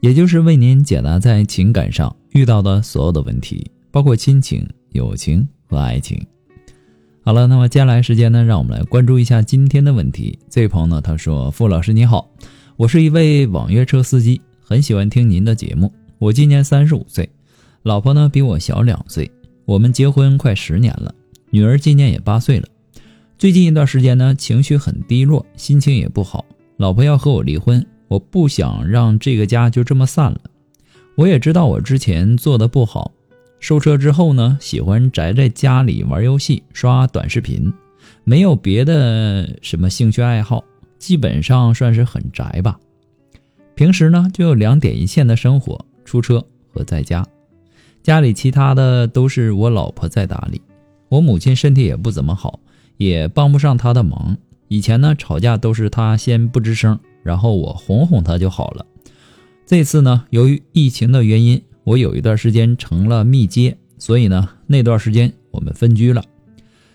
[0.00, 6.24] 也就是为您解答在情感上遇到的所有的问题，包括亲情、友情和爱情。
[7.22, 10.38] 好了，那么接下来时间呢，让我们来关注一下今天的问题。
[10.48, 12.30] 这位朋友呢，他说：“傅老师你好，
[12.76, 15.92] 我是一位网约车司机，很喜欢听您的节目。
[16.18, 17.28] 我今年三十五岁，
[17.82, 19.30] 老婆呢比我小两岁，
[19.64, 21.12] 我们结婚快十年了，
[21.50, 22.68] 女儿今年也八岁了。
[23.36, 26.44] 最近一段时间呢，情绪很低落，心情也不好，
[26.76, 30.40] 老婆要和我离婚。”我不想让这个家就这么散了。
[31.14, 33.12] 我也知道我之前做的不好，
[33.60, 37.72] 收车之后呢，喜欢宅在家里玩游戏、刷短视频，
[38.24, 40.64] 没有别的什么兴趣爱好，
[40.98, 42.78] 基本上算是很宅吧。
[43.74, 47.26] 平时呢，就有两点一线的生活：出车和在家。
[48.02, 50.62] 家里其他的都是我老婆在打理。
[51.08, 52.60] 我母亲身体也不怎么好，
[52.96, 54.36] 也帮不上她的忙。
[54.68, 56.98] 以前呢，吵架都是她先不吱声。
[57.22, 58.86] 然后我哄哄他就好了。
[59.66, 66.24] 这次呢，由于疫情的原因，我有一段时间成了密接，所以呢，那段时间我们分居了，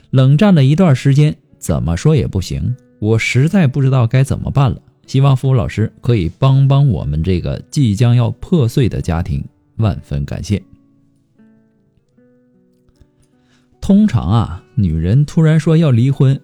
[0.09, 4.81] 冷战了一段时间，怎么说也不行，我实在不知道该怎么办了。
[5.05, 9.43] 希望付老师可以帮帮我们这个即将要破碎的家庭，
[9.75, 10.63] 万分感谢。
[13.81, 16.39] 通常啊，女人突然说要离婚，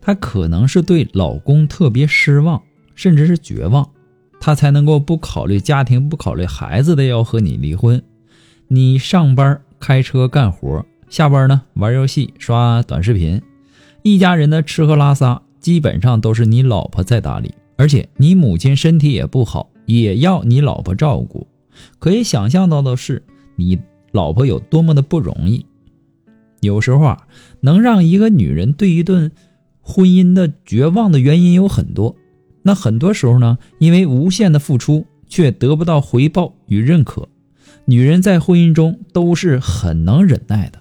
[0.00, 2.62] 她可能是对老公特别失望。
[2.94, 3.88] 甚至是绝望，
[4.40, 8.02] 他才能够不考虑家庭、不考虑孩子的要和你离婚。
[8.68, 13.40] 你上班开车干活，下班呢玩游戏、刷短视频，
[14.02, 17.54] 一家人的吃喝拉撒基本上都是你老婆在打理。
[17.76, 21.46] 而且你母亲身体也不好，也要你老婆照顾。
[21.98, 23.24] 可以想象到的是，
[23.56, 23.78] 你
[24.12, 25.66] 老婆有多么的不容易。
[26.60, 27.26] 有时候啊，
[27.60, 29.32] 能让一个女人对一段
[29.82, 32.14] 婚姻的绝望的原因有很多。
[32.66, 37.28] 那很多时候呢，因为无限的付出却得不到回报与认可，
[37.84, 40.80] 女人在婚姻中都是很能忍耐的，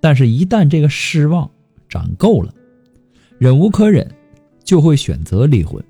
[0.00, 1.48] 但是，一旦这个失望
[1.88, 2.52] 攒够了，
[3.38, 4.10] 忍无可忍，
[4.64, 5.82] 就会选择离婚。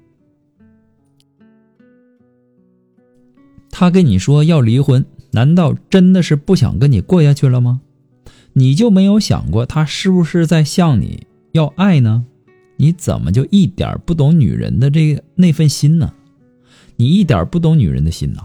[3.70, 7.80] 他跟你说要离婚，难道真的是不想跟你过下去了吗？
[8.52, 12.26] 你就没有想过他是不是在向你要爱呢？
[12.82, 16.12] 你怎么就一点不懂女人的这个那份心呢？
[16.96, 18.40] 你一点不懂女人的心呐！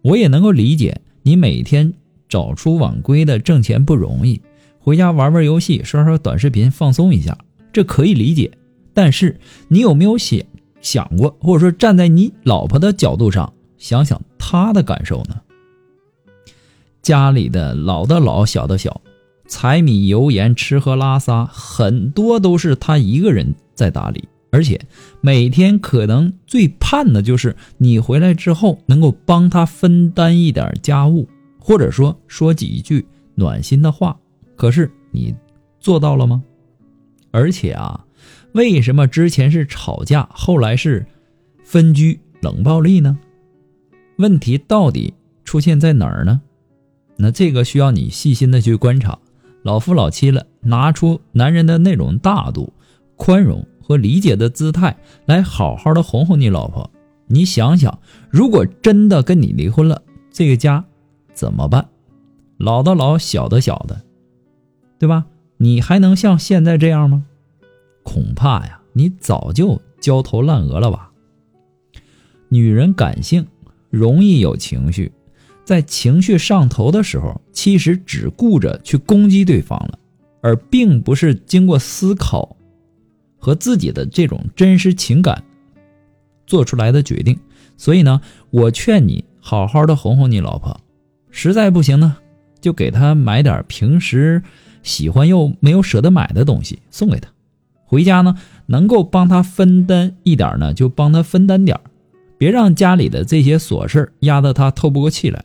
[0.00, 1.92] 我也能够理解，你每天
[2.26, 4.40] 早出晚归的挣钱不容易，
[4.78, 7.36] 回家玩玩游戏、刷刷短视频放松一下，
[7.70, 8.50] 这可以理解。
[8.94, 9.38] 但是
[9.68, 10.40] 你有没有想
[10.80, 15.42] 想过，或者说站在你老婆的角度上想想她的感受呢？
[17.02, 19.02] 家里的老的老，小的小，
[19.46, 23.54] 柴米油盐、吃喝拉撒，很多都是她一个人。
[23.76, 24.80] 在打理，而且
[25.20, 31.28] 每天可能最盼的就是你回来之后能够帮他分担一点家务，
[31.60, 33.06] 或者说说几句
[33.36, 34.18] 暖心的话。
[34.56, 35.32] 可是你
[35.78, 36.42] 做到了吗？
[37.30, 38.04] 而且啊，
[38.52, 41.06] 为什么之前是吵架，后来是
[41.62, 43.18] 分居、冷暴力呢？
[44.16, 45.12] 问题到底
[45.44, 46.40] 出现在哪儿呢？
[47.18, 49.18] 那这个需要你细心的去观察。
[49.62, 52.72] 老夫老妻了，拿出男人的那种大度。
[53.16, 56.90] 宽容和理解的姿态来好好的哄哄你老婆。
[57.26, 57.98] 你想想，
[58.30, 60.00] 如果真的跟你离婚了，
[60.30, 60.84] 这个家
[61.34, 61.88] 怎么办？
[62.56, 64.00] 老的老，小的小的，
[64.98, 65.26] 对吧？
[65.58, 67.24] 你还能像现在这样吗？
[68.02, 71.10] 恐怕呀，你早就焦头烂额了吧。
[72.48, 73.46] 女人感性，
[73.90, 75.10] 容易有情绪，
[75.64, 79.98] 在情绪上头的时候，其实只顾着去攻击对方了，
[80.40, 82.55] 而并不是经过思考。
[83.46, 85.44] 和自己的这种真实情感
[86.48, 87.38] 做出来的决定，
[87.76, 88.20] 所以呢，
[88.50, 90.80] 我劝你好好的哄哄你老婆，
[91.30, 92.16] 实在不行呢，
[92.60, 94.42] 就给她买点平时
[94.82, 97.30] 喜欢又没有舍得买的东西送给她，
[97.84, 98.34] 回家呢
[98.66, 101.78] 能够帮她分担一点呢，就帮她分担点
[102.36, 105.44] 别让家里的这些琐事压得她透不过气来。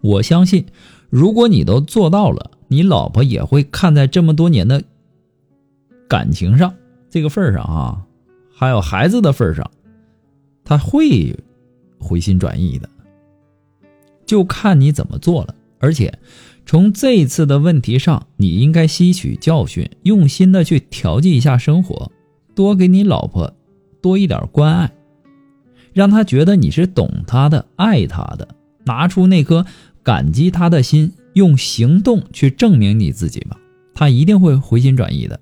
[0.00, 0.66] 我相信，
[1.10, 4.82] 如果你都做到了，你老婆也会看在这么多年的
[6.08, 6.74] 感情上。
[7.10, 8.04] 这个份上啊，
[8.54, 9.70] 还有孩子的份上，
[10.64, 11.34] 他会
[11.98, 12.88] 回心转意的。
[14.26, 15.54] 就看你怎么做了。
[15.80, 16.18] 而且，
[16.66, 22.10] 从这一次的问题上，你应该吸取教训，用心的去调剂一下生活，
[22.54, 23.54] 多给你老婆
[24.02, 24.92] 多一点关爱，
[25.92, 28.48] 让她觉得你是懂她的、爱她的，
[28.84, 29.64] 拿出那颗
[30.02, 33.56] 感激她的心，用行动去证明你自己吧，
[33.94, 35.38] 她一定会回心转意的。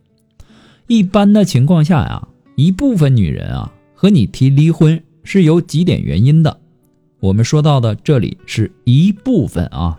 [0.86, 6.60] 一般的情况下呀，一部分女人啊和你提离婚是有几点原因的，
[7.20, 9.98] 我们说到的这里是一部分啊。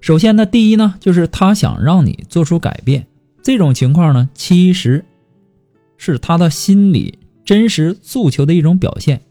[0.00, 3.06] 首先呢，第一呢，就是他想让你做出改变。
[3.42, 5.04] 这种情况呢，其实
[5.96, 9.22] 是他的心理真实诉求的一种表现，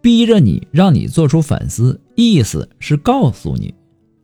[0.00, 2.00] 逼着你，让你做出反思。
[2.16, 3.74] 意思是告诉你，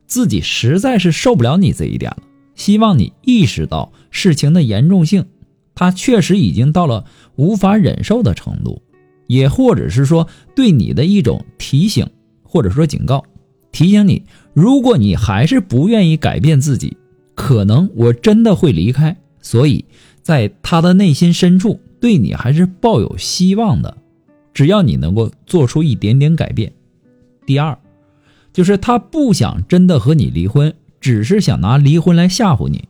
[0.07, 2.23] 自己实在是受不了你这一点了，
[2.61, 5.25] 希望你意识到事情的严重性。
[5.73, 7.05] 他确实已经到了
[7.35, 8.83] 无法忍受的程度，
[9.25, 12.07] 也或者是说对你的一种提醒，
[12.43, 13.25] 或者说警告。
[13.71, 14.21] 提醒你，
[14.53, 16.95] 如果你还是不愿意改变自己，
[17.33, 19.17] 可能我真的会离开。
[19.41, 19.83] 所以，
[20.21, 23.97] 在他的内心深处，对你还是抱有希望的。
[24.53, 26.71] 只要你能够做出一点点改变。
[27.43, 27.75] 第二，
[28.53, 32.87] 就是他不想真的和你离婚，只是想拿离婚来吓唬你，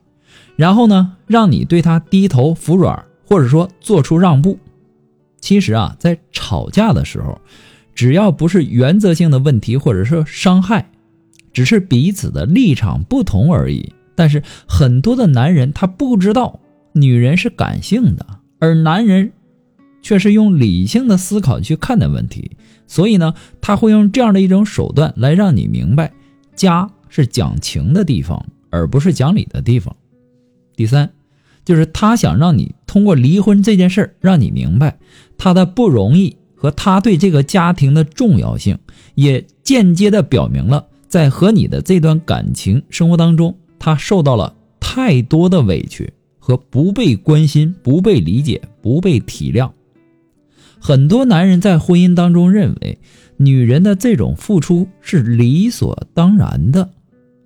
[0.56, 4.60] 然后呢，让你对他低头服软，或者说做出让步。
[5.40, 7.42] 其实啊，在吵架的时候。
[7.94, 10.90] 只要不是原则性的问题，或者说伤害，
[11.52, 13.94] 只是彼此的立场不同而已。
[14.16, 16.62] 但是很多的男人他不知道，
[16.94, 18.26] 女人是感性的，
[18.60, 19.34] 而男人
[20.02, 22.52] 却是用理性的思考去看待问题。
[22.88, 26.14] 所以呢，他会用这样的一种手段来让你明白，
[26.56, 29.96] 家是讲情的地方，而不是讲理的地方。
[30.76, 31.12] 第三，
[31.64, 34.98] 就是他想让你通过离婚这件事儿，让你明白
[35.38, 36.38] 他的不容易。
[36.54, 38.78] 和他对这个家庭的重要性，
[39.16, 49.72] 也间接的表明了，在和你的这段感情生活当中，他受到了太多的委屈和不被关心、不被理解、不被体谅。
[50.80, 53.00] 很多男人在婚姻当中认为，
[53.38, 56.92] 女人的这种付出是理所当然的，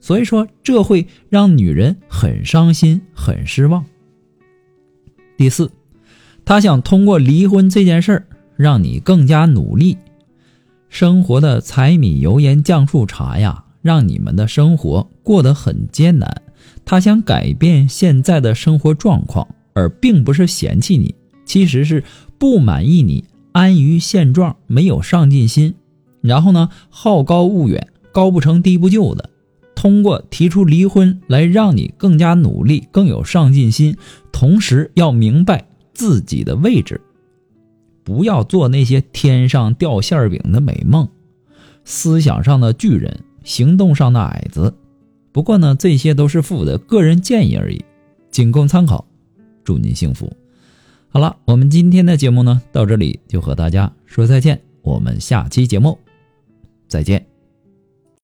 [0.05, 3.83] 所以说这会让女人很伤心、很失望。
[5.35, 5.71] 第四，
[6.45, 8.27] 他想通过离婚这件事儿。
[8.55, 9.97] 让你更加努力，
[10.87, 16.41] 生活的柴米油盐酱醋茶呀，让你们的生活过得很艰难。
[16.85, 21.13] 他想改变现在的生活状况，而并不是嫌弃你，
[21.43, 22.01] 其实是
[22.37, 25.75] 不满意你安于现状，没有上进心。
[26.21, 29.29] 然后呢，好高骛远，高不成低不就的，
[29.85, 33.95] 通过提出离婚来让你更加努力，更有上进心，
[34.31, 36.99] 同时要明白自己的位置。
[38.03, 41.07] 不要做那些天上掉馅饼的美梦，
[41.83, 44.73] 思想上的巨人，行动上的矮子。
[45.31, 47.85] 不过呢，这些都是父的个人建议而已，
[48.31, 49.05] 仅供参考。
[49.63, 50.35] 祝您幸福。
[51.09, 54.59] 好了，我们今天的节目呢，到这里就和大家说再见。
[54.81, 55.99] 我们下期节目
[56.87, 57.34] 再见。